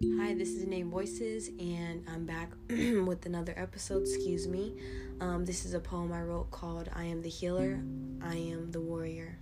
this 0.00 0.48
is 0.48 0.66
Name 0.66 0.90
Voices, 0.90 1.48
and 1.60 2.04
I'm 2.12 2.26
back 2.26 2.50
with 2.68 3.24
another 3.26 3.54
episode. 3.56 4.02
Excuse 4.02 4.48
me. 4.48 4.74
Um, 5.20 5.44
this 5.44 5.64
is 5.64 5.74
a 5.74 5.80
poem 5.80 6.12
I 6.12 6.22
wrote 6.22 6.50
called 6.50 6.88
I 6.94 7.04
Am 7.04 7.22
the 7.22 7.28
Healer, 7.28 7.80
I 8.20 8.34
Am 8.34 8.72
the 8.72 8.80
Warrior. 8.80 9.38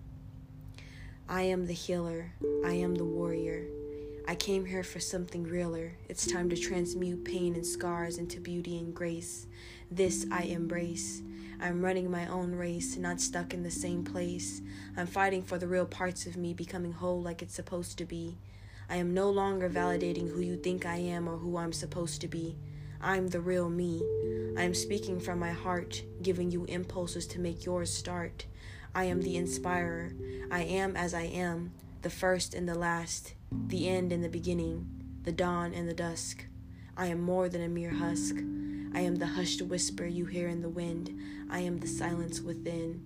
I 1.28 1.42
am 1.42 1.66
the 1.66 1.72
healer, 1.72 2.32
I 2.64 2.72
am 2.72 2.94
the 2.94 3.04
warrior. 3.04 3.64
I 4.28 4.34
came 4.34 4.66
here 4.66 4.82
for 4.82 5.00
something 5.00 5.44
realer. 5.44 5.92
It's 6.08 6.30
time 6.30 6.50
to 6.50 6.56
transmute 6.56 7.24
pain 7.24 7.54
and 7.54 7.66
scars 7.66 8.18
into 8.18 8.38
beauty 8.38 8.78
and 8.78 8.94
grace. 8.94 9.46
This 9.90 10.26
I 10.30 10.42
embrace. 10.42 11.22
I'm 11.60 11.80
running 11.80 12.10
my 12.10 12.26
own 12.26 12.52
race, 12.52 12.96
not 12.96 13.20
stuck 13.20 13.54
in 13.54 13.62
the 13.62 13.70
same 13.70 14.04
place. 14.04 14.60
I'm 14.96 15.06
fighting 15.06 15.42
for 15.42 15.58
the 15.58 15.68
real 15.68 15.86
parts 15.86 16.26
of 16.26 16.36
me 16.36 16.52
becoming 16.52 16.92
whole 16.92 17.22
like 17.22 17.40
it's 17.40 17.54
supposed 17.54 17.96
to 17.98 18.04
be. 18.04 18.36
I 18.92 18.96
am 18.96 19.14
no 19.14 19.30
longer 19.30 19.70
validating 19.70 20.30
who 20.30 20.40
you 20.42 20.54
think 20.54 20.84
I 20.84 20.96
am 20.96 21.26
or 21.26 21.38
who 21.38 21.56
I'm 21.56 21.72
supposed 21.72 22.20
to 22.20 22.28
be. 22.28 22.58
I'm 23.00 23.28
the 23.28 23.40
real 23.40 23.70
me. 23.70 24.02
I 24.54 24.64
am 24.64 24.74
speaking 24.74 25.18
from 25.18 25.38
my 25.38 25.50
heart, 25.50 26.02
giving 26.20 26.50
you 26.50 26.66
impulses 26.66 27.26
to 27.28 27.40
make 27.40 27.64
yours 27.64 27.90
start. 27.90 28.44
I 28.94 29.04
am 29.04 29.22
the 29.22 29.38
inspirer. 29.38 30.12
I 30.50 30.64
am 30.64 30.94
as 30.94 31.14
I 31.14 31.22
am, 31.22 31.72
the 32.02 32.10
first 32.10 32.52
and 32.52 32.68
the 32.68 32.74
last, 32.74 33.32
the 33.50 33.88
end 33.88 34.12
and 34.12 34.22
the 34.22 34.28
beginning, 34.28 34.86
the 35.22 35.32
dawn 35.32 35.72
and 35.72 35.88
the 35.88 35.94
dusk. 35.94 36.44
I 36.94 37.06
am 37.06 37.22
more 37.22 37.48
than 37.48 37.62
a 37.62 37.70
mere 37.70 37.94
husk. 37.94 38.36
I 38.94 39.00
am 39.00 39.16
the 39.16 39.26
hushed 39.26 39.62
whisper 39.62 40.04
you 40.04 40.26
hear 40.26 40.48
in 40.48 40.60
the 40.60 40.68
wind. 40.68 41.18
I 41.48 41.60
am 41.60 41.78
the 41.78 41.86
silence 41.86 42.42
within. 42.42 43.02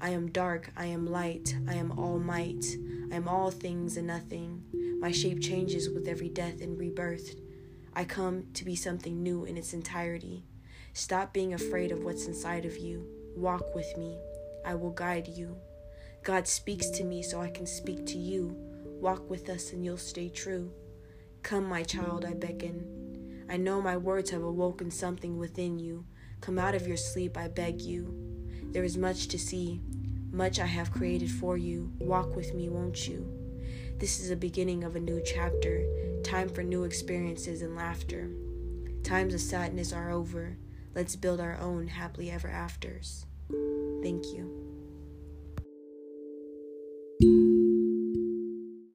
I 0.00 0.10
am 0.10 0.30
dark, 0.30 0.70
I 0.76 0.86
am 0.86 1.10
light, 1.10 1.56
I 1.66 1.74
am 1.74 1.98
all 1.98 2.20
might, 2.20 2.64
I 3.10 3.16
am 3.16 3.26
all 3.26 3.50
things 3.50 3.96
and 3.96 4.06
nothing. 4.06 4.62
My 5.04 5.12
shape 5.12 5.42
changes 5.42 5.90
with 5.90 6.08
every 6.08 6.30
death 6.30 6.62
and 6.62 6.78
rebirth. 6.78 7.34
I 7.92 8.06
come 8.06 8.46
to 8.54 8.64
be 8.64 8.74
something 8.74 9.22
new 9.22 9.44
in 9.44 9.58
its 9.58 9.74
entirety. 9.74 10.46
Stop 10.94 11.34
being 11.34 11.52
afraid 11.52 11.92
of 11.92 12.02
what's 12.02 12.24
inside 12.24 12.64
of 12.64 12.78
you. 12.78 13.06
Walk 13.36 13.74
with 13.74 13.98
me. 13.98 14.16
I 14.64 14.74
will 14.76 14.92
guide 14.92 15.28
you. 15.28 15.58
God 16.22 16.48
speaks 16.48 16.88
to 16.88 17.04
me 17.04 17.22
so 17.22 17.42
I 17.42 17.50
can 17.50 17.66
speak 17.66 18.06
to 18.06 18.16
you. 18.16 18.56
Walk 18.98 19.28
with 19.28 19.50
us 19.50 19.74
and 19.74 19.84
you'll 19.84 19.98
stay 19.98 20.30
true. 20.30 20.72
Come, 21.42 21.68
my 21.68 21.82
child, 21.82 22.24
I 22.24 22.32
beckon. 22.32 23.44
I 23.50 23.58
know 23.58 23.82
my 23.82 23.98
words 23.98 24.30
have 24.30 24.42
awoken 24.42 24.90
something 24.90 25.36
within 25.36 25.78
you. 25.78 26.06
Come 26.40 26.58
out 26.58 26.74
of 26.74 26.88
your 26.88 26.96
sleep, 26.96 27.36
I 27.36 27.48
beg 27.48 27.82
you. 27.82 28.08
There 28.72 28.84
is 28.84 28.96
much 28.96 29.28
to 29.28 29.38
see, 29.38 29.82
much 30.30 30.58
I 30.58 30.64
have 30.64 30.90
created 30.90 31.30
for 31.30 31.58
you. 31.58 31.92
Walk 31.98 32.34
with 32.34 32.54
me, 32.54 32.70
won't 32.70 33.06
you? 33.06 33.43
This 33.98 34.20
is 34.20 34.28
the 34.28 34.36
beginning 34.36 34.84
of 34.84 34.96
a 34.96 35.00
new 35.00 35.22
chapter, 35.24 35.84
time 36.22 36.48
for 36.48 36.62
new 36.62 36.84
experiences 36.84 37.62
and 37.62 37.76
laughter. 37.76 38.30
Times 39.02 39.34
of 39.34 39.40
sadness 39.40 39.92
are 39.92 40.10
over. 40.10 40.56
Let's 40.94 41.16
build 41.16 41.40
our 41.40 41.58
own 41.58 41.88
happily 41.88 42.30
ever 42.30 42.48
afters. 42.48 43.26
Thank 44.02 44.26
you. 44.26 44.63